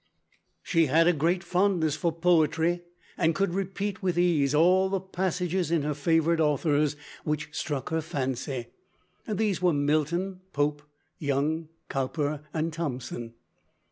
[0.63, 2.81] "She had a great fondness for poetry,
[3.19, 8.01] and could repeat with ease all the passages in her favorite authors which struck her
[8.01, 8.69] fancy.
[9.27, 10.81] These were Milton, Pope,
[11.19, 13.35] Young, Cowper, and Thompson.